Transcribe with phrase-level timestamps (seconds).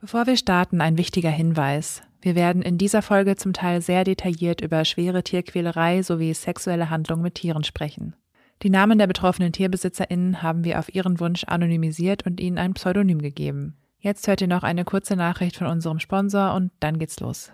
[0.00, 2.02] Bevor wir starten, ein wichtiger Hinweis.
[2.22, 7.22] Wir werden in dieser Folge zum Teil sehr detailliert über schwere Tierquälerei sowie sexuelle Handlungen
[7.22, 8.16] mit Tieren sprechen.
[8.62, 13.20] Die Namen der betroffenen TierbesitzerInnen haben wir auf ihren Wunsch anonymisiert und ihnen ein Pseudonym
[13.20, 13.76] gegeben.
[13.98, 17.52] Jetzt hört ihr noch eine kurze Nachricht von unserem Sponsor und dann geht's los.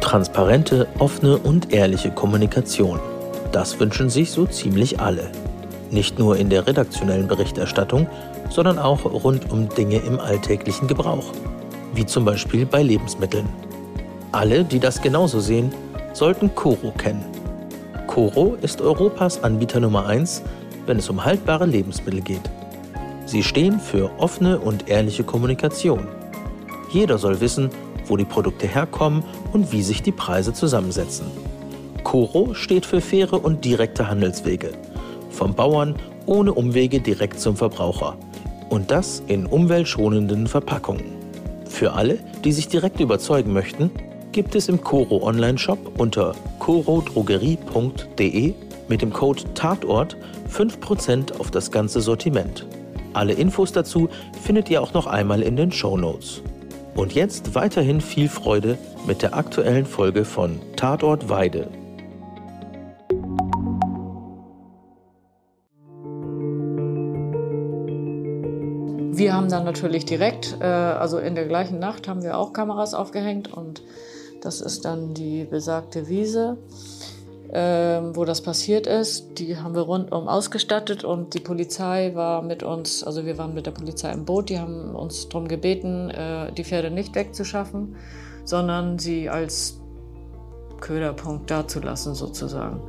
[0.00, 2.98] Transparente, offene und ehrliche Kommunikation.
[3.52, 5.30] Das wünschen sich so ziemlich alle.
[5.92, 8.06] Nicht nur in der redaktionellen Berichterstattung,
[8.48, 11.26] sondern auch rund um Dinge im alltäglichen Gebrauch,
[11.92, 13.46] wie zum Beispiel bei Lebensmitteln.
[14.32, 15.70] Alle, die das genauso sehen,
[16.14, 17.22] sollten Coro kennen.
[18.06, 20.42] Coro ist Europas Anbieter Nummer 1,
[20.86, 22.50] wenn es um haltbare Lebensmittel geht.
[23.26, 26.08] Sie stehen für offene und ehrliche Kommunikation.
[26.90, 27.68] Jeder soll wissen,
[28.06, 31.26] wo die Produkte herkommen und wie sich die Preise zusammensetzen.
[32.02, 34.72] Coro steht für faire und direkte Handelswege.
[35.32, 35.96] Vom Bauern
[36.26, 38.16] ohne Umwege direkt zum Verbraucher.
[38.68, 41.04] Und das in umweltschonenden Verpackungen.
[41.68, 43.90] Für alle, die sich direkt überzeugen möchten,
[44.30, 48.54] gibt es im Coro Online-Shop unter corodrogerie.de
[48.88, 50.16] mit dem Code Tatort
[50.50, 52.66] 5% auf das ganze Sortiment.
[53.14, 54.08] Alle Infos dazu
[54.42, 56.42] findet ihr auch noch einmal in den Show Notes.
[56.94, 61.68] Und jetzt weiterhin viel Freude mit der aktuellen Folge von Tatort Weide.
[69.14, 72.94] Wir haben dann natürlich direkt, äh, also in der gleichen Nacht haben wir auch Kameras
[72.94, 73.82] aufgehängt und
[74.40, 76.56] das ist dann die besagte Wiese,
[77.50, 79.38] äh, wo das passiert ist.
[79.38, 83.66] Die haben wir rundum ausgestattet und die Polizei war mit uns, also wir waren mit
[83.66, 87.96] der Polizei im Boot, die haben uns darum gebeten, äh, die Pferde nicht wegzuschaffen,
[88.46, 89.78] sondern sie als
[90.80, 92.80] Köderpunkt dazulassen sozusagen.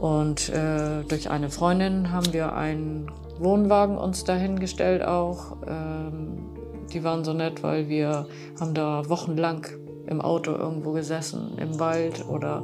[0.00, 5.56] Und äh, durch eine Freundin haben wir einen Wohnwagen uns dahingestellt auch.
[5.66, 6.38] Ähm,
[6.92, 8.26] die waren so nett, weil wir
[8.60, 9.66] haben da wochenlang
[10.06, 12.62] im Auto irgendwo gesessen, im Wald oder.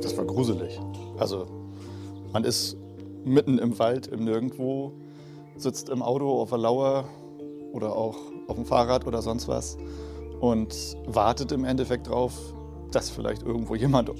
[0.00, 0.80] Das war gruselig.
[1.18, 1.46] Also
[2.32, 2.76] man ist
[3.24, 4.92] mitten im Wald, im Nirgendwo,
[5.56, 7.04] sitzt im Auto auf der Lauer
[7.72, 8.16] oder auch
[8.48, 9.76] auf dem Fahrrad oder sonst was
[10.40, 12.34] und wartet im Endeffekt drauf,
[12.90, 14.10] dass vielleicht irgendwo jemand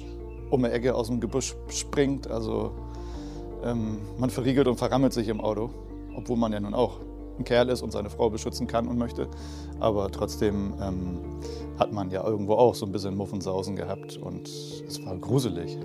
[0.55, 2.29] um eine Ecke aus dem Gebüsch springt.
[2.29, 2.71] Also
[3.63, 5.69] ähm, man verriegelt und verrammelt sich im Auto,
[6.15, 6.99] obwohl man ja nun auch
[7.37, 9.27] ein Kerl ist und seine Frau beschützen kann und möchte.
[9.79, 11.19] Aber trotzdem ähm,
[11.77, 15.77] hat man ja irgendwo auch so ein bisschen Muffensausen gehabt und es war gruselig.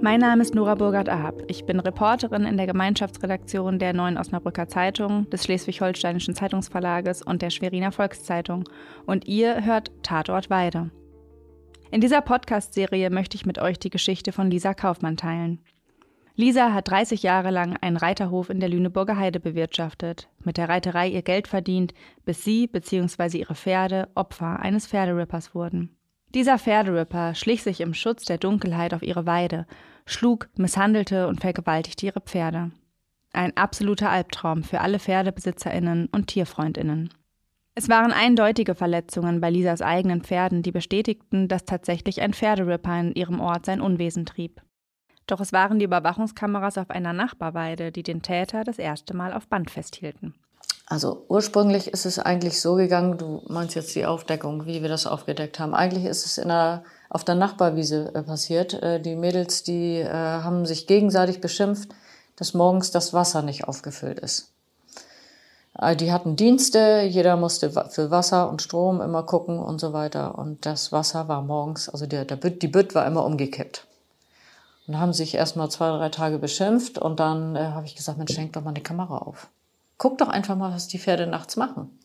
[0.00, 1.42] Mein Name ist Nora Burgert-Ahab.
[1.48, 7.50] Ich bin Reporterin in der Gemeinschaftsredaktion der Neuen Osnabrücker Zeitung, des Schleswig-Holsteinischen Zeitungsverlages und der
[7.50, 8.62] Schweriner Volkszeitung.
[9.06, 10.92] Und ihr hört Tatort Weide.
[11.90, 15.58] In dieser Podcast-Serie möchte ich mit euch die Geschichte von Lisa Kaufmann teilen.
[16.36, 21.08] Lisa hat 30 Jahre lang einen Reiterhof in der Lüneburger Heide bewirtschaftet, mit der Reiterei
[21.08, 21.92] ihr Geld verdient,
[22.24, 23.38] bis sie bzw.
[23.38, 25.97] ihre Pferde Opfer eines Pferderippers wurden.
[26.34, 29.66] Dieser Pferderipper schlich sich im Schutz der Dunkelheit auf ihre Weide,
[30.04, 32.70] schlug, misshandelte und vergewaltigte ihre Pferde.
[33.32, 37.10] Ein absoluter Albtraum für alle Pferdebesitzerinnen und Tierfreundinnen.
[37.74, 43.14] Es waren eindeutige Verletzungen bei Lisas eigenen Pferden, die bestätigten, dass tatsächlich ein Pferderipper in
[43.14, 44.60] ihrem Ort sein Unwesen trieb.
[45.28, 49.46] Doch es waren die Überwachungskameras auf einer Nachbarweide, die den Täter das erste Mal auf
[49.46, 50.34] Band festhielten.
[50.90, 55.06] Also ursprünglich ist es eigentlich so gegangen, du meinst jetzt die Aufdeckung, wie wir das
[55.06, 55.74] aufgedeckt haben.
[55.74, 58.72] Eigentlich ist es in der, auf der Nachbarwiese äh, passiert.
[58.72, 61.90] Äh, die Mädels, die äh, haben sich gegenseitig beschimpft,
[62.36, 64.50] dass morgens das Wasser nicht aufgefüllt ist.
[65.78, 70.38] Äh, die hatten Dienste, jeder musste für Wasser und Strom immer gucken und so weiter.
[70.38, 73.86] Und das Wasser war morgens, also der, der Bütt, die Bütt war immer umgekippt.
[74.86, 78.16] Und haben sich erst mal zwei, drei Tage beschimpft und dann äh, habe ich gesagt,
[78.16, 79.48] Mensch, schenk doch mal die Kamera auf.
[79.98, 81.98] Guck doch einfach mal, was die Pferde nachts machen.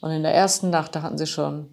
[0.00, 1.70] Und in der ersten Nacht, da hatten sie schon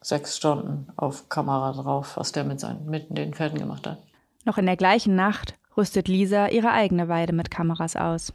[0.00, 3.98] sechs Stunden auf Kamera drauf, was der mit, seinen, mit den Pferden gemacht hat.
[4.44, 8.32] Noch in der gleichen Nacht rüstet Lisa ihre eigene Weide mit Kameras aus.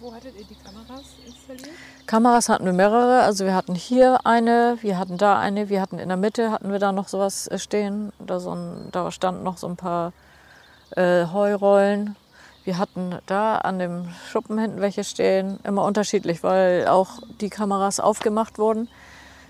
[0.00, 1.76] Wo hattet ihr die Kameras installiert?
[2.06, 3.22] Kameras hatten wir mehrere.
[3.22, 6.70] Also wir hatten hier eine, wir hatten da eine, wir hatten in der Mitte hatten
[6.70, 8.12] wir da noch sowas stehen.
[8.18, 10.12] Da, so ein, da standen noch so ein paar
[10.90, 12.16] äh, Heurollen.
[12.66, 15.60] Wir hatten da an dem Schuppen hinten welche stehen.
[15.62, 18.88] Immer unterschiedlich, weil auch die Kameras aufgemacht wurden.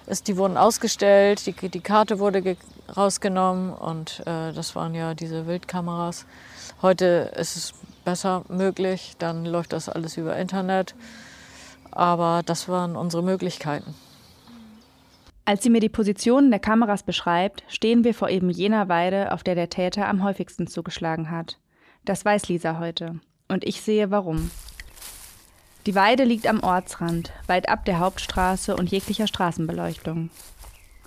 [0.05, 2.59] Es, die wurden ausgestellt, die, die Karte wurde
[2.95, 6.27] rausgenommen und äh, das waren ja diese Wildkameras.
[6.83, 7.75] Heute ist es
[8.05, 10.95] besser möglich, dann läuft das alles über Internet.
[11.91, 13.95] Aber das waren unsere Möglichkeiten.
[15.47, 19.43] Als sie mir die Positionen der Kameras beschreibt, stehen wir vor eben jener Weide, auf
[19.43, 21.57] der der Täter am häufigsten zugeschlagen hat.
[22.07, 23.19] Das weiß Lisa heute.
[23.49, 24.53] Und ich sehe warum.
[25.87, 30.31] Die Weide liegt am Ortsrand, weit ab der Hauptstraße und jeglicher Straßenbeleuchtung.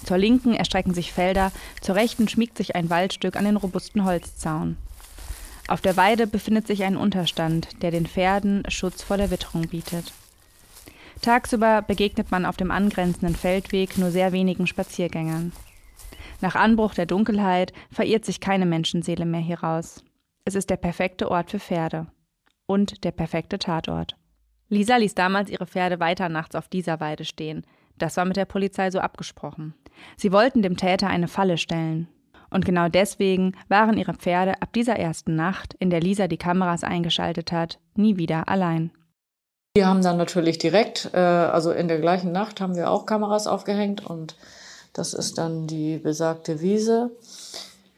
[0.04, 4.75] Zur linken erstrecken sich Felder, zur rechten schmiegt sich ein Waldstück an den robusten Holzzaun.
[5.69, 10.12] Auf der Weide befindet sich ein Unterstand, der den Pferden Schutz vor der Witterung bietet.
[11.22, 15.54] Tagsüber begegnet man auf dem angrenzenden Feldweg nur sehr wenigen Spaziergängern.
[16.42, 20.04] Nach Anbruch der Dunkelheit verirrt sich keine Menschenseele mehr hieraus.
[20.50, 22.07] Es ist der perfekte Ort für Pferde.
[22.66, 24.16] Und der perfekte Tatort.
[24.68, 27.68] Lisa ließ damals ihre Pferde weiter nachts auf dieser Weide stehen.
[28.00, 29.75] Das war mit der Polizei so abgesprochen.
[30.18, 32.07] Sie wollten dem Täter eine Falle stellen.
[32.50, 36.84] Und genau deswegen waren ihre Pferde ab dieser ersten Nacht, in der Lisa die Kameras
[36.84, 38.90] eingeschaltet hat, nie wieder allein.
[39.75, 43.46] Wir haben dann natürlich direkt, äh, also in der gleichen Nacht haben wir auch Kameras
[43.46, 44.36] aufgehängt und
[44.94, 47.12] das ist dann die besagte Wiese,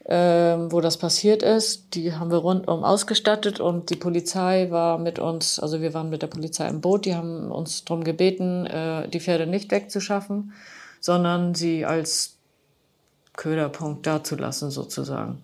[0.04, 1.94] wo das passiert ist.
[1.94, 6.22] Die haben wir rundum ausgestattet und die Polizei war mit uns, also wir waren mit
[6.22, 10.52] der Polizei im Boot, die haben uns darum gebeten, äh, die Pferde nicht wegzuschaffen,
[11.00, 12.36] sondern sie als
[13.34, 15.42] Köderpunkt dazulassen sozusagen.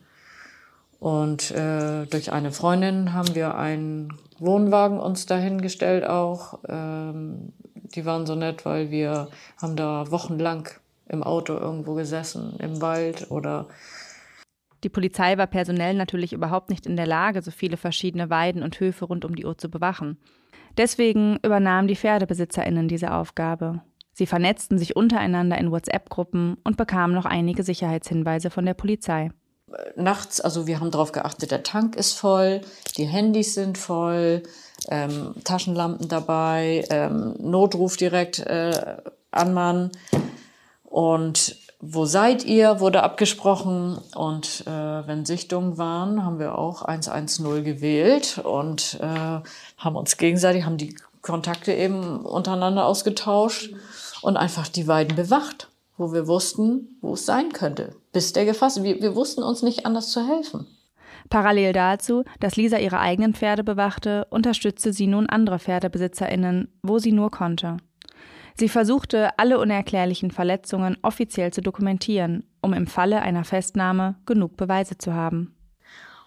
[0.99, 6.59] Und äh, durch eine Freundin haben wir einen Wohnwagen uns dahingestellt auch.
[6.69, 9.29] Ähm, die waren so nett, weil wir
[9.63, 10.69] haben da wochenlang
[11.09, 13.67] im Auto irgendwo gesessen, im Wald oder
[14.85, 18.79] die Polizei war personell natürlich überhaupt nicht in der Lage, so viele verschiedene Weiden und
[18.79, 20.19] Höfe rund um die Uhr zu bewachen.
[20.77, 23.83] Deswegen übernahmen die Pferdebesitzerinnen diese Aufgabe.
[24.13, 29.31] Sie vernetzten sich untereinander in WhatsApp-Gruppen und bekamen noch einige Sicherheitshinweise von der Polizei
[29.97, 32.61] nachts, also wir haben darauf geachtet, der Tank ist voll,
[32.97, 34.43] die Handys sind voll,
[34.89, 38.97] ähm, Taschenlampen dabei, ähm, Notruf direkt äh,
[39.31, 39.91] an Mann.
[40.85, 43.99] Und wo seid ihr, wurde abgesprochen.
[44.15, 49.41] Und äh, wenn Sichtungen waren, haben wir auch 110 gewählt und äh,
[49.79, 53.73] haben uns gegenseitig, haben die Kontakte eben untereinander ausgetauscht
[54.23, 58.83] und einfach die Weiden bewacht wo wir wussten, wo es sein könnte, bis der gefasst.
[58.83, 60.67] Wir, wir wussten uns nicht anders zu helfen.
[61.29, 67.13] Parallel dazu, dass Lisa ihre eigenen Pferde bewachte, unterstützte sie nun andere PferdebesitzerInnen, wo sie
[67.13, 67.77] nur konnte.
[68.59, 74.99] Sie versuchte, alle unerklärlichen Verletzungen offiziell zu dokumentieren, um im Falle einer Festnahme genug Beweise
[74.99, 75.55] zu haben.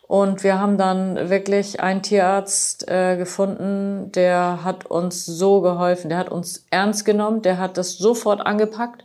[0.08, 6.20] Und wir haben dann wirklich einen Tierarzt äh, gefunden, der hat uns so geholfen, der
[6.20, 9.04] hat uns ernst genommen, der hat das sofort angepackt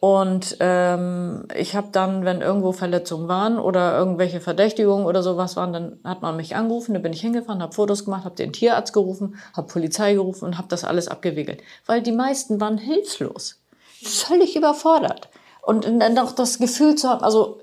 [0.00, 5.74] und ähm, ich habe dann, wenn irgendwo Verletzungen waren oder irgendwelche Verdächtigungen oder sowas waren,
[5.74, 8.94] dann hat man mich angerufen, dann bin ich hingefahren, habe Fotos gemacht, habe den Tierarzt
[8.94, 11.62] gerufen, habe Polizei gerufen und habe das alles abgewickelt.
[11.84, 13.60] Weil die meisten waren hilflos,
[14.02, 15.28] völlig überfordert.
[15.60, 17.60] Und dann auch das Gefühl zu haben, also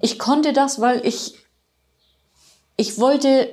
[0.00, 1.34] ich konnte das, weil ich,
[2.76, 3.50] ich wollte,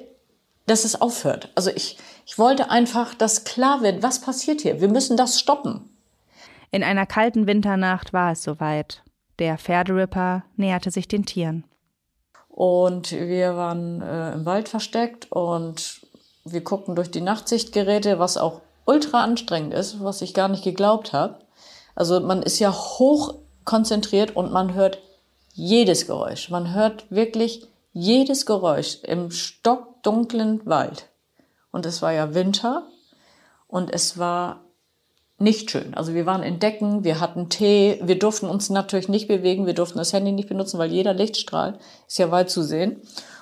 [0.68, 1.50] dass es aufhört.
[1.56, 1.98] Also ich,
[2.28, 4.80] ich wollte einfach, dass klar wird, was passiert hier.
[4.80, 5.90] Wir müssen das stoppen.
[6.72, 9.04] In einer kalten Winternacht war es soweit.
[9.40, 11.66] Der Pferderipper näherte sich den Tieren.
[12.48, 16.02] Und wir waren äh, im Wald versteckt und
[16.46, 21.12] wir guckten durch die Nachtsichtgeräte, was auch ultra anstrengend ist, was ich gar nicht geglaubt
[21.12, 21.40] habe.
[21.96, 23.36] Also man ist ja hoch
[23.66, 25.00] konzentriert und man hört
[25.54, 26.50] jedes Geräusch.
[26.50, 31.10] Man hört wirklich jedes Geräusch im stockdunklen Wald.
[31.72, 32.88] Und es war ja Winter
[33.68, 34.65] und es war
[35.38, 35.94] nicht schön.
[35.94, 39.74] Also wir waren in Decken, wir hatten Tee, wir durften uns natürlich nicht bewegen, wir
[39.74, 41.78] durften das Handy nicht benutzen, weil jeder Lichtstrahl
[42.08, 43.02] ist ja weit zu sehen.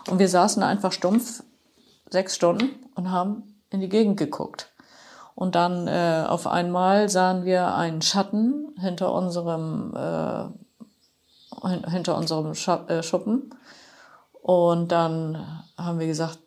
[0.10, 1.44] Und wir saßen einfach stumpf
[2.10, 4.72] sechs Stunden und haben in die Gegend geguckt.
[5.36, 10.46] Und dann äh, auf einmal sahen wir einen Schatten hinter unserem äh,
[11.90, 13.56] hinter unserem Scha äh, Schuppen.
[14.42, 16.40] Und dann haben wir gesagt,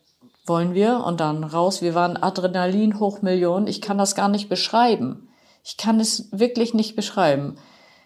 [0.45, 1.03] wollen wir?
[1.03, 1.81] Und dann raus.
[1.81, 3.67] Wir waren Adrenalin hoch Millionen.
[3.67, 5.26] Ich kann das gar nicht beschreiben.
[5.67, 7.57] Ich kann es wirklich nicht beschreiben.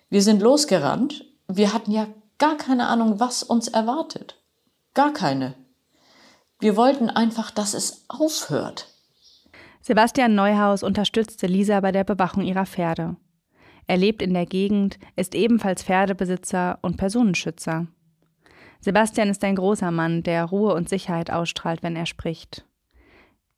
[0.09, 1.25] Wir sind losgerannt.
[1.47, 2.07] Wir hatten ja
[2.39, 4.41] gar keine Ahnung, was uns erwartet.
[4.95, 5.53] Gar keine.
[6.59, 8.87] Wir wollten einfach, dass es aufhört.
[9.79, 13.15] Sebastian Neuhaus unterstützte Lisa bei der Bewachung ihrer Pferde.
[13.85, 17.85] Er lebt in der Gegend, ist ebenfalls Pferdebesitzer und Personenschützer.
[18.79, 22.65] Sebastian ist ein großer Mann, der Ruhe und Sicherheit ausstrahlt, wenn er spricht.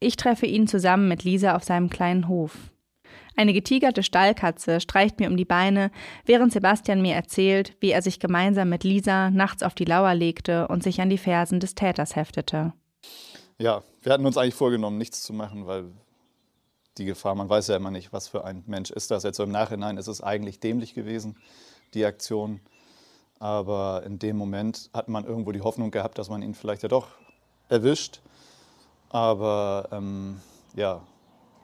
[0.01, 2.72] Ich treffe ihn zusammen mit Lisa auf seinem kleinen Hof.
[3.35, 5.91] Eine getigerte Stallkatze streicht mir um die Beine,
[6.25, 10.67] während Sebastian mir erzählt, wie er sich gemeinsam mit Lisa nachts auf die Lauer legte
[10.67, 12.73] und sich an die Fersen des Täters heftete.
[13.57, 15.85] Ja, wir hatten uns eigentlich vorgenommen, nichts zu machen, weil
[16.97, 17.35] die Gefahr.
[17.35, 19.23] Man weiß ja immer nicht, was für ein Mensch ist das.
[19.23, 21.37] Jetzt im Nachhinein ist es eigentlich dämlich gewesen,
[21.93, 22.59] die Aktion.
[23.39, 26.89] Aber in dem Moment hat man irgendwo die Hoffnung gehabt, dass man ihn vielleicht ja
[26.89, 27.07] doch
[27.67, 28.21] erwischt.
[29.09, 30.39] Aber ähm,
[30.75, 31.01] ja,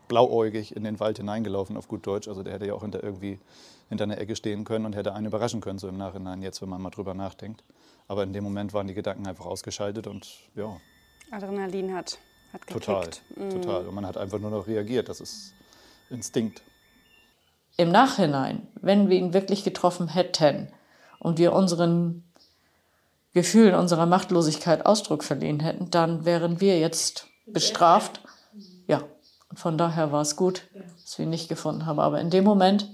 [0.10, 2.28] blauäugig in den Wald hineingelaufen, auf gut Deutsch.
[2.28, 3.40] Also der hätte ja auch hinter irgendwie
[3.88, 6.70] hinter einer Ecke stehen können und hätte einen überraschen können, so im Nachhinein, jetzt, wenn
[6.70, 7.64] man mal drüber nachdenkt.
[8.08, 10.76] Aber in dem Moment waren die Gedanken einfach ausgeschaltet und ja.
[11.32, 12.20] Adrenalin hat,
[12.52, 12.86] hat gekickt.
[12.86, 13.50] Total, mhm.
[13.50, 13.88] total.
[13.88, 15.10] Und man hat einfach nur noch reagiert.
[15.10, 15.54] Das ist
[16.10, 16.62] Instinkt.
[17.78, 20.72] Im Nachhinein, wenn wir ihn wirklich getroffen hätten
[21.20, 22.24] und wir unseren
[23.34, 28.22] Gefühlen, unserer Machtlosigkeit Ausdruck verliehen hätten, dann wären wir jetzt bestraft.
[29.50, 30.64] Und von daher war es gut,
[31.02, 32.00] dass wir ihn nicht gefunden haben.
[32.00, 32.90] Aber in dem Moment,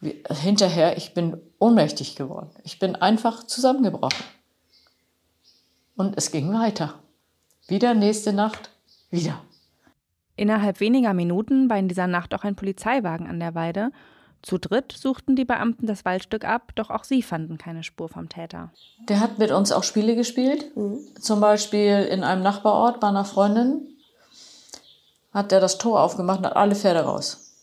[0.00, 2.50] wie, hinterher, ich bin ohnmächtig geworden.
[2.62, 4.24] Ich bin einfach zusammengebrochen.
[5.96, 6.94] Und es ging weiter.
[7.66, 8.70] Wieder nächste Nacht,
[9.10, 9.42] wieder.
[10.36, 13.90] Innerhalb weniger Minuten war in dieser Nacht auch ein Polizeiwagen an der Weide.
[14.40, 18.28] Zu dritt suchten die Beamten das Waldstück ab, doch auch sie fanden keine Spur vom
[18.28, 18.70] Täter.
[19.08, 20.76] Der hat mit uns auch Spiele gespielt.
[20.76, 21.00] Mhm.
[21.20, 23.97] Zum Beispiel in einem Nachbarort bei einer Freundin
[25.32, 27.54] hat er das Tor aufgemacht und hat alle Pferde raus.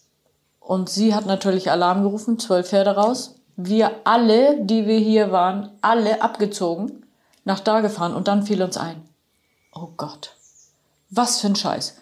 [0.59, 3.35] Und sie hat natürlich Alarm gerufen, zwölf Pferde raus.
[3.55, 7.05] Wir alle, die wir hier waren, alle abgezogen,
[7.43, 9.03] nach da gefahren und dann fiel uns ein,
[9.75, 10.35] Oh Gott.
[11.09, 11.97] Was für ein Scheiß.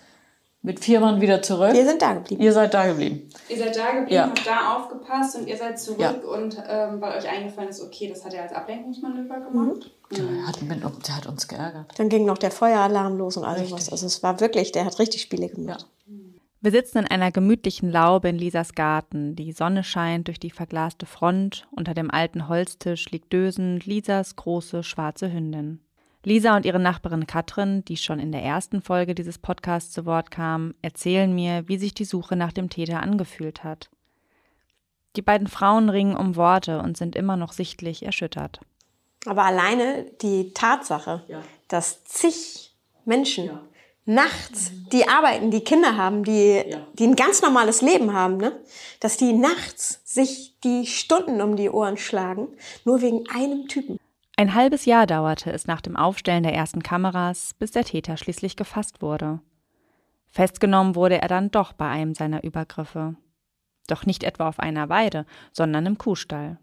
[0.61, 1.73] Mit vier Mann wieder zurück.
[1.73, 2.41] Wir sind da geblieben.
[2.41, 3.29] Ihr seid da geblieben.
[3.49, 4.27] Ihr seid da geblieben, ja.
[4.27, 6.11] habt da aufgepasst und ihr seid zurück ja.
[6.11, 9.75] und ähm, weil euch eingefallen ist, okay, das hat er als Ablenkungsmanöver gemacht.
[9.75, 10.02] Mhm.
[10.17, 11.91] Der, hat, der hat uns geärgert.
[11.97, 13.89] Dann ging noch der Feueralarm los und alles was.
[13.89, 15.87] Also es war wirklich, der hat richtig Spiele gemacht.
[16.07, 16.13] Ja.
[16.63, 19.35] Wir sitzen in einer gemütlichen Laube in Lisas Garten.
[19.35, 21.67] Die Sonne scheint durch die verglaste Front.
[21.71, 25.81] Unter dem alten Holztisch liegt dösend Lisas große schwarze Hündin.
[26.23, 30.31] Lisa und ihre Nachbarin Katrin, die schon in der ersten Folge dieses Podcasts zu Wort
[30.31, 33.89] kam, erzählen mir, wie sich die Suche nach dem Täter angefühlt hat.
[35.17, 38.61] Die beiden Frauen ringen um Worte und sind immer noch sichtlich erschüttert.
[39.25, 41.41] Aber alleine die Tatsache, ja.
[41.67, 42.75] dass zig
[43.05, 43.61] Menschen ja.
[44.05, 46.85] nachts, die arbeiten, die Kinder haben, die, ja.
[46.93, 48.59] die ein ganz normales Leben haben, ne?
[48.99, 52.47] dass die nachts sich die Stunden um die Ohren schlagen,
[52.85, 53.97] nur wegen einem Typen.
[54.35, 58.55] Ein halbes Jahr dauerte es nach dem Aufstellen der ersten Kameras, bis der Täter schließlich
[58.55, 59.39] gefasst wurde.
[60.29, 63.15] Festgenommen wurde er dann doch bei einem seiner Übergriffe.
[63.87, 66.57] Doch nicht etwa auf einer Weide, sondern im Kuhstall.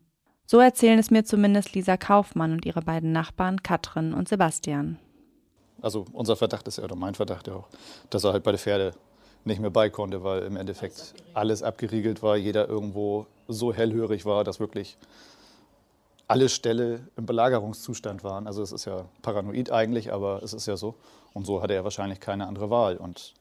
[0.50, 4.98] So erzählen es mir zumindest Lisa Kaufmann und ihre beiden Nachbarn Katrin und Sebastian.
[5.80, 7.68] Also unser Verdacht ist ja, oder mein Verdacht ja auch,
[8.10, 8.90] dass er halt bei der Pferde
[9.44, 14.42] nicht mehr bei konnte, weil im Endeffekt alles abgeriegelt war, jeder irgendwo so hellhörig war,
[14.42, 14.98] dass wirklich
[16.26, 18.48] alle Ställe im Belagerungszustand waren.
[18.48, 20.96] Also es ist ja paranoid eigentlich, aber es ist ja so.
[21.32, 22.96] Und so hatte er wahrscheinlich keine andere Wahl.
[22.96, 23.34] Und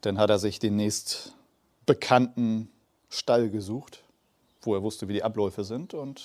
[0.00, 1.32] dann hat er sich den nächst
[1.86, 2.72] bekannten
[3.08, 4.03] Stall gesucht,
[4.66, 5.94] wo er wusste, wie die Abläufe sind.
[5.94, 6.22] Und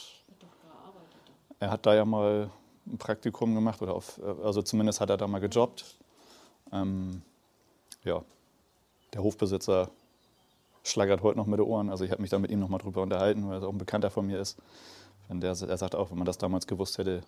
[1.60, 2.50] er hat da ja mal
[2.88, 5.98] ein Praktikum gemacht, oder auf, also zumindest hat er da mal gejobbt.
[6.72, 7.22] Ähm,
[8.04, 8.24] ja,
[9.14, 9.90] der Hofbesitzer
[10.84, 11.90] schlagert heute noch mit den Ohren.
[11.90, 13.78] Also ich habe mich da mit ihm noch mal drüber unterhalten, weil er auch ein
[13.78, 14.58] Bekannter von mir ist.
[15.28, 17.22] Wenn der, er sagt auch, wenn man das damals gewusst hätte,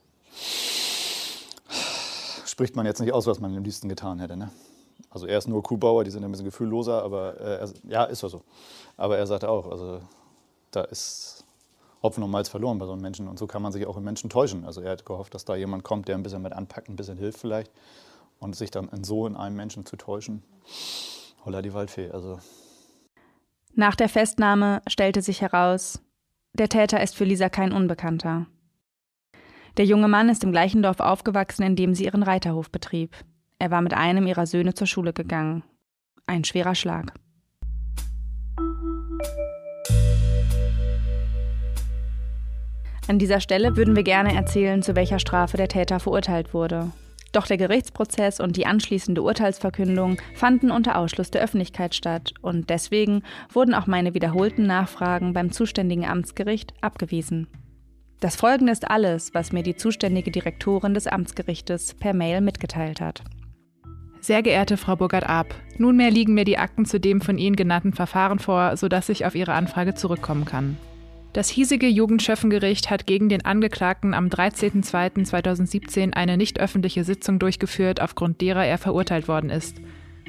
[2.46, 4.38] spricht man jetzt nicht aus, was man am liebsten getan hätte.
[4.38, 4.50] Ne?
[5.10, 8.24] Also er ist nur Kuhbauer, die sind ein bisschen gefühlloser, aber äh, er, ja, ist
[8.24, 8.41] ja so.
[8.98, 10.01] Aber er sagte auch, also
[10.72, 11.46] da ist
[12.01, 14.04] Hopfen und Malz verloren bei so einem Menschen und so kann man sich auch in
[14.04, 14.66] Menschen täuschen.
[14.66, 17.18] Also er hat gehofft, dass da jemand kommt, der ein bisschen mit anpackt, ein bisschen
[17.18, 17.72] hilft vielleicht
[18.40, 20.44] und sich dann in so in einem Menschen zu täuschen.
[21.46, 22.40] Holla die Waldfee, also.
[23.74, 26.01] Nach der Festnahme stellte sich heraus,
[26.54, 28.48] der Täter ist für Lisa kein Unbekannter.
[29.78, 33.16] Der junge Mann ist im gleichen Dorf aufgewachsen, in dem sie ihren Reiterhof betrieb.
[33.58, 35.63] Er war mit einem ihrer Söhne zur Schule gegangen.
[36.25, 37.13] Ein schwerer Schlag.
[43.12, 46.91] An dieser Stelle würden wir gerne erzählen, zu welcher Strafe der Täter verurteilt wurde.
[47.34, 53.24] Doch der Gerichtsprozess und die anschließende Urteilsverkündung fanden unter Ausschluss der Öffentlichkeit statt und deswegen
[53.51, 57.48] wurden auch meine wiederholten Nachfragen beim zuständigen Amtsgericht abgewiesen.
[58.22, 63.24] Das folgende ist alles, was mir die zuständige Direktorin des Amtsgerichtes per Mail mitgeteilt hat.
[64.22, 68.39] Sehr geehrte Frau Burgert-Ab, nunmehr liegen mir die Akten zu dem von Ihnen genannten Verfahren
[68.39, 70.77] vor, sodass ich auf Ihre Anfrage zurückkommen kann.
[71.34, 78.42] Das hiesige Jugendschöffengericht hat gegen den Angeklagten am 13.02.2017 eine nicht öffentliche Sitzung durchgeführt, aufgrund
[78.42, 79.78] derer er verurteilt worden ist.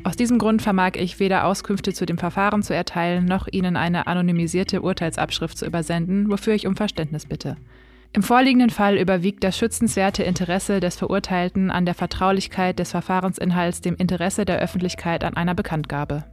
[0.04, 4.06] Aus diesem Grund vermag ich weder Auskünfte zu dem Verfahren zu erteilen, noch Ihnen eine
[4.06, 7.56] anonymisierte Urteilsabschrift zu übersenden, wofür ich um Verständnis bitte.
[8.12, 13.96] Im vorliegenden Fall überwiegt das schützenswerte Interesse des Verurteilten an der Vertraulichkeit des Verfahrensinhalts dem
[13.96, 16.24] Interesse der Öffentlichkeit an einer Bekanntgabe.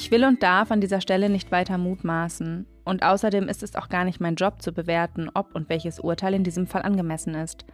[0.00, 2.64] Ich will und darf an dieser Stelle nicht weiter mutmaßen.
[2.86, 6.32] Und außerdem ist es auch gar nicht mein Job zu bewerten, ob und welches Urteil
[6.32, 7.66] in diesem Fall angemessen ist.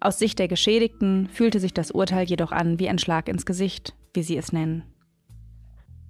[0.00, 3.94] Aus Sicht der Geschädigten fühlte sich das Urteil jedoch an wie ein Schlag ins Gesicht,
[4.14, 4.82] wie sie es nennen.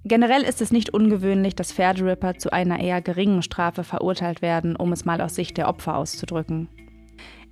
[0.03, 4.91] Generell ist es nicht ungewöhnlich, dass Pferderipper zu einer eher geringen Strafe verurteilt werden, um
[4.91, 6.69] es mal aus Sicht der Opfer auszudrücken.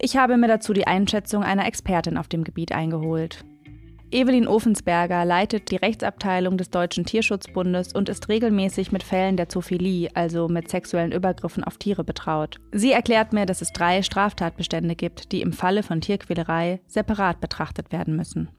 [0.02, 3.46] Ich habe mir dazu die Einschätzung einer Expertin auf dem Gebiet eingeholt.
[4.14, 10.10] Evelyn Ofensberger leitet die Rechtsabteilung des Deutschen Tierschutzbundes und ist regelmäßig mit Fällen der Zoophilie,
[10.14, 12.60] also mit sexuellen Übergriffen auf Tiere, betraut.
[12.72, 17.92] Sie erklärt mir, dass es drei Straftatbestände gibt, die im Falle von Tierquälerei separat betrachtet
[17.92, 18.50] werden müssen.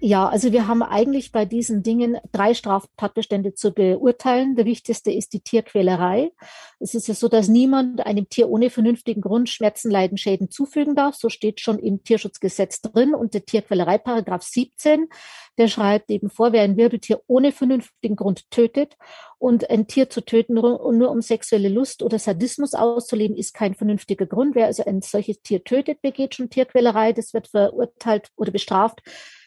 [0.00, 4.54] Ja, also wir haben eigentlich bei diesen Dingen drei Straftatbestände zu beurteilen.
[4.54, 6.32] Der wichtigste ist die Tierquälerei.
[6.78, 10.94] Es ist ja so, dass niemand einem Tier ohne vernünftigen Grund Schmerzen, Leiden, Schäden zufügen
[10.96, 11.14] darf.
[11.14, 13.14] So steht schon im Tierschutzgesetz drin.
[13.14, 15.08] Und der Tierquälerei, Paragraph 17,
[15.56, 18.98] der schreibt eben vor, wer ein Wirbeltier ohne vernünftigen Grund tötet
[19.38, 23.74] und ein Tier zu töten nur, nur um sexuelle Lust oder Sadismus auszuleben, ist kein
[23.74, 24.54] vernünftiger Grund.
[24.54, 27.14] Wer also ein solches Tier tötet, begeht schon Tierquälerei.
[27.14, 29.00] Das wird verurteilt oder bestraft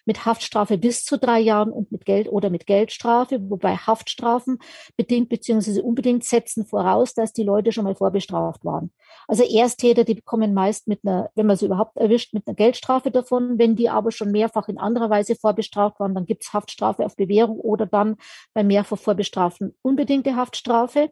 [0.09, 4.57] mit Haftstrafe bis zu drei Jahren und mit Geld oder mit Geldstrafe, wobei Haftstrafen
[4.97, 5.81] bedingt bzw.
[5.81, 8.91] unbedingt setzen voraus, dass die Leute schon mal vorbestraft waren.
[9.27, 13.11] Also Ersttäter, die bekommen meist mit einer, wenn man sie überhaupt erwischt, mit einer Geldstrafe
[13.11, 13.59] davon.
[13.59, 17.15] Wenn die aber schon mehrfach in anderer Weise vorbestraft waren, dann gibt es Haftstrafe auf
[17.15, 18.15] Bewährung oder dann
[18.55, 21.11] bei mehrfach vorbestraften unbedingte Haftstrafe.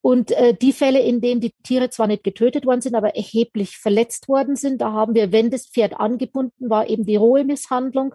[0.00, 3.78] Und äh, die Fälle, in denen die Tiere zwar nicht getötet worden sind, aber erheblich
[3.78, 8.14] verletzt worden sind, da haben wir, wenn das Pferd angebunden war, eben die rohe Misshandlung.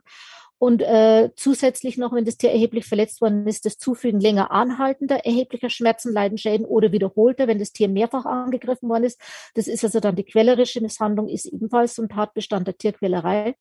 [0.63, 5.25] Und äh, zusätzlich noch, wenn das Tier erheblich verletzt worden ist, das Zufügen länger anhaltender,
[5.25, 9.19] erheblicher Schmerzen, Leiden, Schäden oder wiederholter, wenn das Tier mehrfach angegriffen worden ist.
[9.55, 13.55] Das ist also dann die quellerische Misshandlung, ist ebenfalls so ein Tatbestand der Tierquälerei.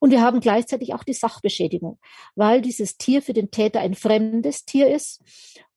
[0.00, 2.00] Und wir haben gleichzeitig auch die Sachbeschädigung,
[2.34, 5.22] weil dieses Tier für den Täter ein fremdes Tier ist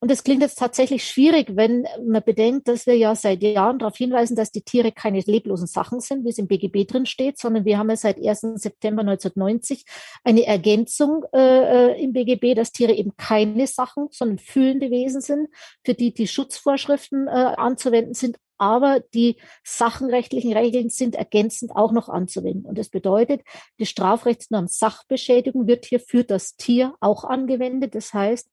[0.04, 3.96] und es klingt jetzt tatsächlich schwierig, wenn man bedenkt, dass wir ja seit Jahren darauf
[3.96, 7.64] hinweisen, dass die Tiere keine leblosen Sachen sind, wie es im BGB drin steht, sondern
[7.64, 8.42] wir haben ja seit 1.
[8.56, 9.86] September 1990
[10.26, 15.48] eine Ergänzung äh, äh im BGB, dass Tiere eben keine Sachen, sondern fühlende Wesen sind,
[15.86, 22.08] für die die Schutzvorschriften äh, anzuwenden sind, aber die sachenrechtlichen Regeln sind ergänzend auch noch
[22.08, 22.66] anzuwenden.
[22.66, 23.42] Und das bedeutet,
[23.78, 27.94] die Strafrechtsnorm Sachbeschädigung wird hier für das Tier auch angewendet.
[27.94, 28.50] Das heißt,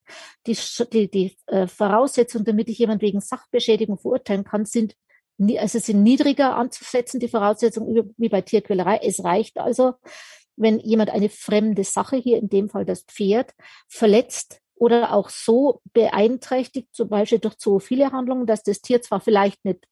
[0.49, 0.57] die,
[0.93, 4.97] die, die äh, Voraussetzungen, damit ich jemand wegen Sachbeschädigung verurteilen kann, sind
[5.57, 9.01] also sind niedriger anzusetzen, die Voraussetzungen wie bei Tierquälerei.
[9.03, 9.95] Es reicht also,
[10.57, 13.55] wenn jemand eine fremde Sache, hier in dem Fall das Pferd,
[13.89, 19.63] verletzt, oder auch so beeinträchtigt, zum Beispiel durch zoophile Handlungen, dass das Tier zwar vielleicht
[19.65, 19.87] nicht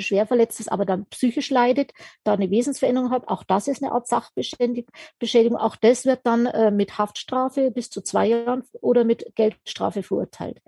[0.00, 1.92] schwer verletzt ist, aber dann psychisch leidet,
[2.24, 3.28] da eine Wesensveränderung hat.
[3.28, 5.56] Auch das ist eine Art Sachbeschädigung.
[5.56, 10.60] Auch das wird dann äh, mit Haftstrafe bis zu zwei Jahren oder mit Geldstrafe verurteilt.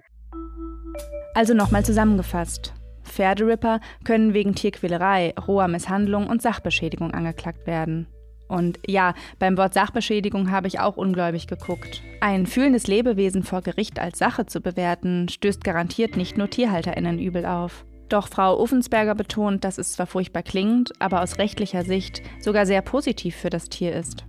[1.34, 2.74] Also nochmal zusammengefasst.
[3.04, 8.06] Pferderipper können wegen Tierquälerei, roher Misshandlung und Sachbeschädigung angeklagt werden.
[8.48, 12.02] Und ja, beim Wort Sachbeschädigung habe ich auch ungläubig geguckt.
[12.20, 17.46] Ein fühlendes Lebewesen vor Gericht als Sache zu bewerten, stößt garantiert nicht nur TierhalterInnen übel
[17.46, 17.84] auf.
[18.10, 22.82] Doch Frau Uffensberger betont, dass es zwar furchtbar klingt, aber aus rechtlicher Sicht sogar sehr
[22.82, 24.24] positiv für das Tier ist.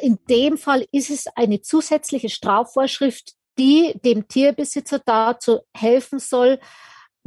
[0.00, 6.60] In dem Fall ist es eine zusätzliche Strafvorschrift, die dem Tierbesitzer dazu helfen soll,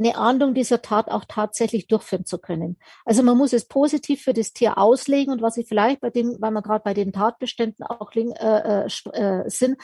[0.04, 2.78] eine Ahndung dieser Tat auch tatsächlich durchführen zu können.
[3.04, 6.36] Also man muss es positiv für das Tier auslegen und was ich vielleicht bei den,
[6.40, 9.78] weil wir gerade bei den Tatbeständen auch äh, äh, äh, sind,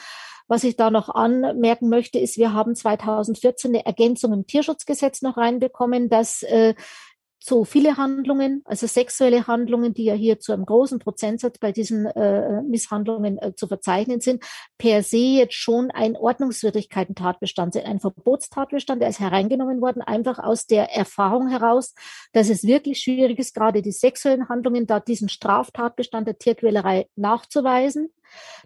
[0.47, 5.37] was ich da noch anmerken möchte, ist, wir haben 2014 eine Ergänzung im Tierschutzgesetz noch
[5.37, 6.73] reinbekommen, dass äh,
[7.39, 12.05] so viele Handlungen, also sexuelle Handlungen, die ja hier zu einem großen Prozentsatz bei diesen
[12.05, 14.43] äh, Misshandlungen äh, zu verzeichnen sind,
[14.77, 20.67] per se jetzt schon ein Ordnungswidrigkeiten-Tatbestand sind, ein Verbotstatbestand, der ist hereingenommen worden, einfach aus
[20.67, 21.95] der Erfahrung heraus,
[22.33, 28.11] dass es wirklich schwierig ist, gerade die sexuellen Handlungen, da diesen Straftatbestand der Tierquälerei nachzuweisen.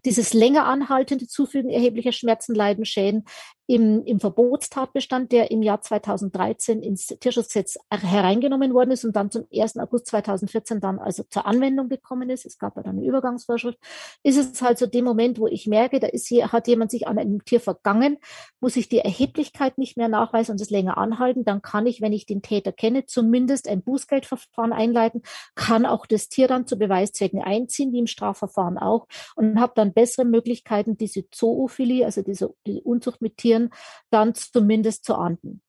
[0.06, 3.26] Dieses länger anhaltende Zufügen erheblicher Schmerzen, Leiden, Schäden
[3.66, 9.46] im, im Verbotstatbestand, der im Jahr 2013 ins Tierschutzgesetz hereingenommen worden ist und dann zum
[9.54, 9.78] 1.
[9.78, 12.46] August 2014 dann also zur Anwendung gekommen ist.
[12.46, 13.80] Es gab ja dann eine Übergangsvorschrift.
[14.22, 17.08] Ist es halt so dem Moment, wo ich merke, da ist hier, hat jemand sich
[17.08, 18.18] an einem Tier vergangen,
[18.60, 21.46] muss ich die Erheblichkeit nicht mehr nachweisen und es länger anhalten.
[21.46, 25.22] Dann kann ich, wenn ich den Täter kenne, zumindest ein Bußgeldverfahren einleiten,
[25.56, 29.08] kann auch das Tier dann zu Beweiszwecken einziehen, wie im Strafverfahren auch.
[29.36, 33.70] Und und habe dann bessere Möglichkeiten, diese Zoophilie, also diese die Unzucht mit Tieren,
[34.10, 35.62] dann zumindest zu ahnden.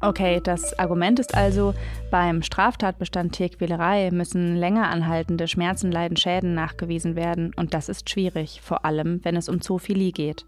[0.00, 1.74] Okay, das Argument ist also,
[2.10, 8.60] beim Straftatbestand Tierquälerei müssen länger anhaltende Schmerzen, Leiden, Schäden nachgewiesen werden und das ist schwierig,
[8.62, 10.44] vor allem wenn es um Zoophilie geht.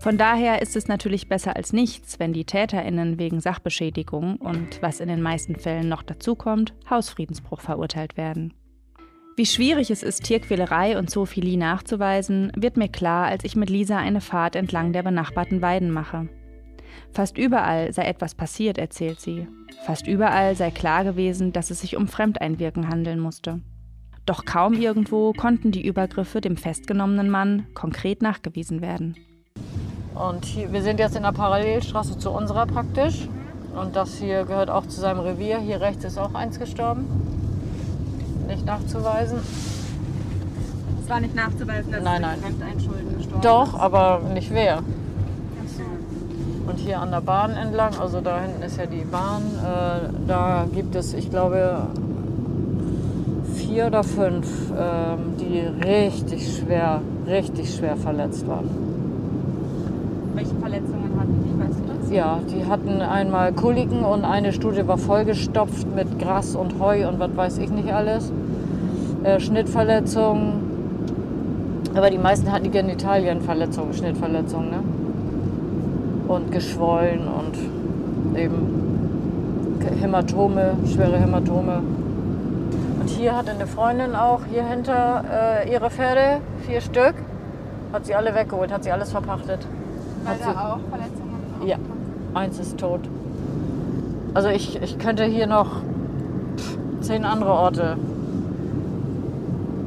[0.00, 5.00] Von daher ist es natürlich besser als nichts, wenn die Täterinnen wegen Sachbeschädigung und, was
[5.00, 8.54] in den meisten Fällen noch dazukommt, Hausfriedensbruch verurteilt werden.
[9.36, 13.98] Wie schwierig es ist, Tierquälerei und Zoophilie nachzuweisen, wird mir klar, als ich mit Lisa
[13.98, 16.28] eine Fahrt entlang der benachbarten Weiden mache.
[17.10, 19.48] Fast überall sei etwas passiert, erzählt sie.
[19.84, 23.60] Fast überall sei klar gewesen, dass es sich um Fremdeinwirken handeln musste.
[24.24, 29.16] Doch kaum irgendwo konnten die Übergriffe dem festgenommenen Mann konkret nachgewiesen werden.
[30.14, 33.28] Und hier, wir sind jetzt in der Parallelstraße zu unserer praktisch.
[33.74, 35.58] Und das hier gehört auch zu seinem Revier.
[35.58, 37.33] Hier rechts ist auch eins gestorben.
[38.46, 39.38] Nicht nachzuweisen.
[41.02, 42.38] Es war nicht nachzuweisen, dass nein, nein.
[42.40, 44.78] Fremdeinschulden gestorben Doch, aber nicht wer.
[46.66, 50.66] Und hier an der Bahn entlang, also da hinten ist ja die Bahn, äh, da
[50.72, 51.88] gibt es, ich glaube,
[53.54, 58.70] vier oder fünf, ähm, die richtig schwer, richtig schwer verletzt waren.
[60.34, 62.03] Welche Verletzungen hatten die, weißt du das?
[62.14, 67.18] Ja, die hatten einmal Koliken und eine Studie war vollgestopft mit Gras und Heu und
[67.18, 68.30] was weiß ich nicht alles.
[69.24, 70.52] Äh, Schnittverletzungen.
[71.96, 74.70] Aber die meisten hatten die Genitalienverletzungen, Schnittverletzungen.
[74.70, 74.78] Ne?
[76.28, 81.82] Und geschwollen und eben Hämatome, schwere Hämatome.
[83.00, 85.24] Und hier hatte eine Freundin auch hier hinter
[85.64, 87.14] äh, ihre Pferde, vier Stück,
[87.92, 89.66] hat sie alle weggeholt, hat sie alles verpachtet.
[90.24, 91.34] Weil Hat da sie- auch Verletzungen
[91.66, 91.76] Ja,
[92.34, 93.00] eins ist tot.
[94.34, 95.82] Also ich, ich könnte hier noch
[97.00, 97.96] zehn andere Orte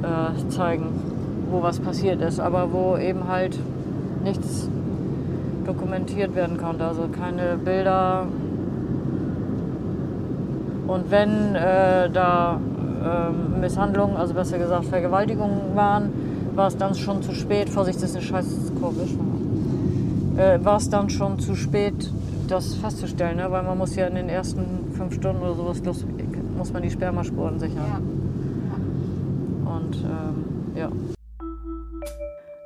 [0.03, 0.85] äh, zeigen,
[1.51, 3.57] wo was passiert ist, aber wo eben halt
[4.23, 4.69] nichts
[5.65, 6.85] dokumentiert werden konnte.
[6.85, 8.27] Also keine Bilder.
[10.87, 12.59] Und wenn äh, da
[13.03, 16.11] ähm, Misshandlungen, also besser gesagt Vergewaltigungen waren,
[16.55, 17.69] war es dann schon zu spät.
[17.69, 19.01] Vorsicht, das ist eine scheiß Kurve.
[20.37, 22.11] Äh, war es dann schon zu spät,
[22.47, 23.51] das festzustellen, ne?
[23.51, 26.05] weil man muss ja in den ersten fünf Stunden oder sowas los,
[26.57, 28.03] muss man die Spermaspuren sichern.
[29.65, 30.91] Und ähm, ja.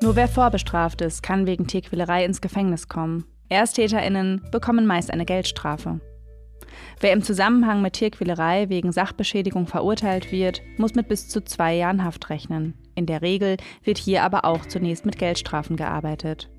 [0.02, 3.26] Nur wer vorbestraft ist, kann wegen Tierquälerei ins Gefängnis kommen.
[3.50, 6.00] ErsttäterInnen bekommen meist eine Geldstrafe.
[7.00, 12.04] Wer im Zusammenhang mit Tierquälerei wegen Sachbeschädigung verurteilt wird, muss mit bis zu zwei Jahren
[12.04, 12.76] Haft rechnen.
[12.96, 16.50] In der Regel wird hier aber auch zunächst mit Geldstrafen gearbeitet.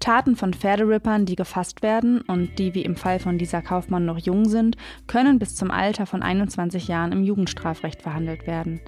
[0.00, 4.18] Taten von Pferderippern, die gefasst werden und die wie im Fall von Lisa Kaufmann noch
[4.18, 4.76] jung sind,
[5.06, 8.80] können bis zum Alter von 21 Jahren im Jugendstrafrecht verhandelt werden.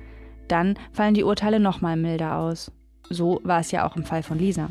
[0.48, 2.72] Dann fallen die Urteile nochmal milder aus.
[3.08, 4.68] So war es ja auch im Fall von Lisa.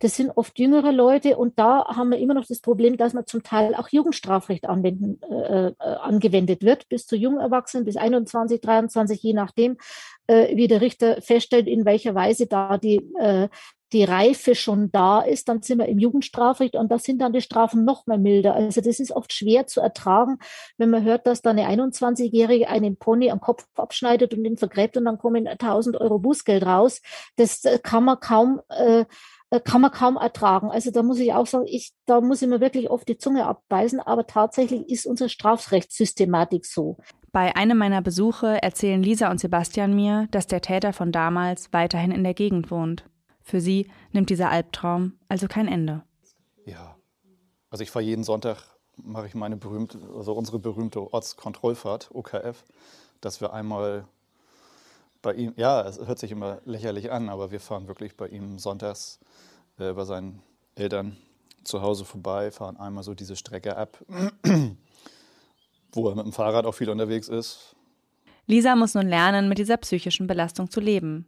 [0.00, 3.26] Das sind oft jüngere Leute und da haben wir immer noch das Problem, dass man
[3.26, 8.60] zum Teil auch Jugendstrafrecht anwenden, äh, äh, angewendet wird, bis zu jungen Erwachsenen, bis 21,
[8.60, 9.76] 23, je nachdem,
[10.26, 13.48] äh, wie der Richter feststellt, in welcher Weise da die, äh,
[13.94, 17.40] die Reife schon da ist, dann sind wir im Jugendstrafrecht und da sind dann die
[17.40, 18.54] Strafen noch mal milder.
[18.54, 20.38] Also das ist oft schwer zu ertragen,
[20.76, 24.96] wenn man hört, dass da eine 21-Jährige einen Pony am Kopf abschneidet und den vergräbt
[24.96, 27.00] und dann kommen 1000 Euro Bußgeld raus.
[27.36, 29.04] Das äh, kann man kaum äh,
[29.64, 30.70] kann man kaum ertragen.
[30.72, 33.46] Also da muss ich auch sagen, ich, da muss ich mir wirklich oft die Zunge
[33.46, 36.96] abbeißen, aber tatsächlich ist unsere Strafrechtssystematik so.
[37.30, 42.10] Bei einem meiner Besuche erzählen Lisa und Sebastian mir, dass der Täter von damals weiterhin
[42.10, 43.04] in der Gegend wohnt.
[43.44, 46.02] Für sie nimmt dieser Albtraum also kein Ende.
[46.64, 46.96] Ja.
[47.68, 48.56] Also ich fahre jeden Sonntag,
[48.96, 52.64] mache ich meine berühmte, also unsere berühmte Ortskontrollfahrt, OKF,
[53.20, 54.08] dass wir einmal
[55.20, 58.58] bei ihm, ja, es hört sich immer lächerlich an, aber wir fahren wirklich bei ihm
[58.58, 59.20] sonntags
[59.78, 60.42] äh, bei seinen
[60.74, 61.16] Eltern
[61.64, 63.98] zu Hause vorbei, fahren einmal so diese Strecke ab,
[65.92, 67.76] wo er mit dem Fahrrad auch viel unterwegs ist.
[68.46, 71.26] Lisa muss nun lernen, mit dieser psychischen Belastung zu leben.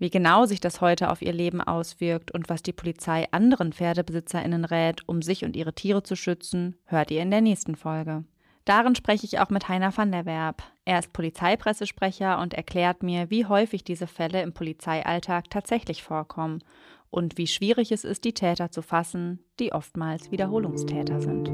[0.00, 4.64] Wie genau sich das heute auf ihr Leben auswirkt und was die Polizei anderen PferdebesitzerInnen
[4.64, 8.24] rät, um sich und ihre Tiere zu schützen, hört ihr in der nächsten Folge.
[8.64, 10.62] Darin spreche ich auch mit Heiner van der Werb.
[10.86, 16.64] Er ist Polizeipressesprecher und erklärt mir, wie häufig diese Fälle im Polizeialltag tatsächlich vorkommen
[17.10, 21.50] und wie schwierig es ist, die Täter zu fassen, die oftmals Wiederholungstäter sind.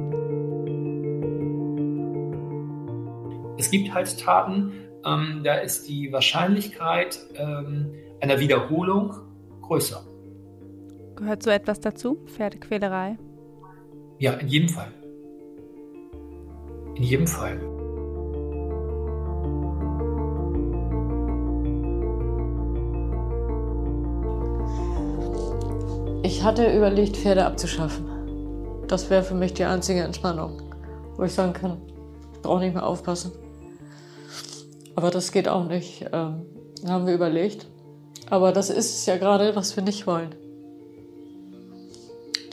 [3.59, 4.73] Es gibt halt Taten,
[5.05, 9.15] ähm, da ist die Wahrscheinlichkeit ähm, einer Wiederholung
[9.63, 10.03] größer.
[11.17, 12.19] Gehört so etwas dazu?
[12.27, 13.17] Pferdequälerei?
[14.19, 14.93] Ja, in jedem Fall.
[16.95, 17.61] In jedem Fall.
[26.23, 28.07] Ich hatte überlegt, Pferde abzuschaffen.
[28.89, 30.63] Das wäre für mich die einzige Entspannung,
[31.17, 31.81] wo ich sagen kann,
[32.33, 33.33] ich brauche nicht mehr aufpassen.
[34.95, 36.47] Aber das geht auch nicht, ähm,
[36.87, 37.69] haben wir überlegt.
[38.29, 40.35] Aber das ist es ja gerade, was wir nicht wollen.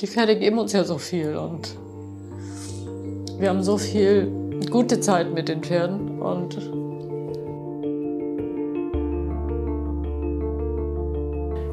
[0.03, 1.77] die Pferde geben uns ja so viel und
[3.39, 4.29] wir haben so viel
[4.69, 6.59] gute Zeit mit den Pferden und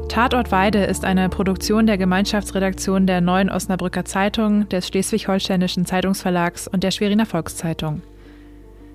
[0.09, 6.85] Tatort Weide ist eine Produktion der Gemeinschaftsredaktion der Neuen Osnabrücker Zeitung, des Schleswig-Holsteinischen Zeitungsverlags und
[6.85, 8.03] der Schweriner Volkszeitung.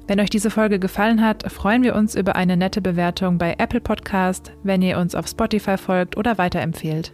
[0.08, 3.82] Wenn euch diese Folge gefallen hat, freuen wir uns über eine nette Bewertung bei Apple
[3.82, 7.12] Podcast, wenn ihr uns auf Spotify folgt oder weiterempfehlt.